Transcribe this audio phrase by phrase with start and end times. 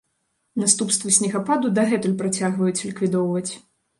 [0.61, 3.49] Наступствы снегападу дагэтуль працягваюць ліквідоўваць.